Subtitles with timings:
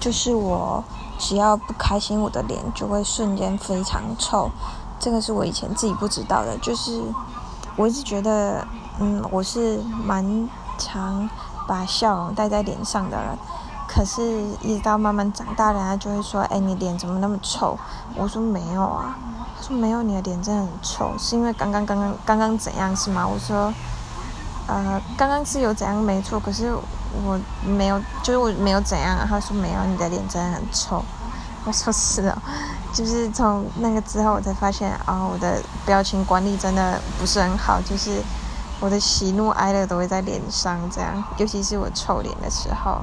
[0.00, 0.82] 就是我
[1.18, 4.50] 只要不开心，我的脸就会瞬间非常臭。
[4.98, 7.02] 这个是我以前自己不知道的，就是
[7.76, 8.66] 我一直觉得，
[8.98, 11.28] 嗯，我是蛮常
[11.68, 13.38] 把笑容带在脸上的人。
[13.86, 17.76] 可是，一直到慢慢长大了，他就会说：“哎，你脸怎么那么臭？”
[18.14, 19.18] 我说：“没有啊。”
[19.58, 23.74] 他说：“没有，你的脸真的很臭，是因为刚刚刚刚刚刚怎样是吗？”我说
[24.70, 31.04] ：“呃，刚刚是有怎样没错，可是我没有，就是我没有怎样。”他说：“没有，你的脸真的很臭。
[31.66, 32.38] ”我说：“是哦。”
[32.94, 38.22] 就是从那个之后，我才发现啊，我的表情管理真的不是很好，就是
[38.78, 43.02] 我的喜怒哀乐都会在脸上这样，尤其是我臭脸的时候。